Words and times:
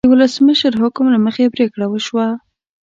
د 0.05 0.09
ولسمشر 0.13 0.73
حکم 0.81 1.05
له 1.13 1.19
مخې 1.25 1.45
پریکړه 1.55 1.85
وشوه. 1.89 2.27